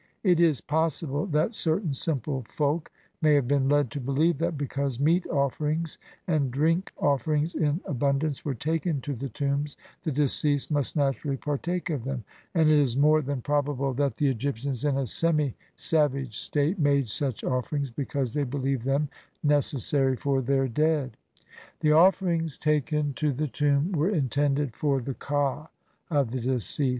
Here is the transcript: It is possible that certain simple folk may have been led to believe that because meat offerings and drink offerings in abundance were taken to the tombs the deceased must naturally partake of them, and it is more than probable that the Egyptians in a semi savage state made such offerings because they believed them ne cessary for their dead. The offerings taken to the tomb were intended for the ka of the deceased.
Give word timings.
It 0.23 0.39
is 0.39 0.61
possible 0.61 1.27
that 1.27 1.53
certain 1.53 1.93
simple 1.93 2.43
folk 2.49 2.91
may 3.21 3.35
have 3.35 3.47
been 3.47 3.69
led 3.69 3.91
to 3.91 3.99
believe 3.99 4.39
that 4.39 4.57
because 4.57 4.99
meat 4.99 5.27
offerings 5.27 5.99
and 6.27 6.49
drink 6.49 6.91
offerings 6.97 7.53
in 7.53 7.81
abundance 7.85 8.43
were 8.43 8.55
taken 8.55 8.99
to 9.01 9.13
the 9.13 9.29
tombs 9.29 9.77
the 10.01 10.11
deceased 10.11 10.71
must 10.71 10.95
naturally 10.95 11.37
partake 11.37 11.91
of 11.91 12.03
them, 12.03 12.23
and 12.55 12.67
it 12.67 12.79
is 12.79 12.97
more 12.97 13.21
than 13.21 13.43
probable 13.43 13.93
that 13.93 14.17
the 14.17 14.27
Egyptians 14.27 14.85
in 14.85 14.97
a 14.97 15.05
semi 15.05 15.53
savage 15.75 16.35
state 16.35 16.79
made 16.79 17.07
such 17.07 17.43
offerings 17.43 17.91
because 17.91 18.33
they 18.33 18.43
believed 18.43 18.85
them 18.85 19.07
ne 19.43 19.57
cessary 19.59 20.17
for 20.17 20.41
their 20.41 20.67
dead. 20.67 21.15
The 21.81 21.91
offerings 21.91 22.57
taken 22.57 23.13
to 23.17 23.31
the 23.31 23.47
tomb 23.47 23.91
were 23.91 24.09
intended 24.09 24.75
for 24.75 24.99
the 24.99 25.13
ka 25.13 25.67
of 26.09 26.31
the 26.31 26.39
deceased. 26.39 26.89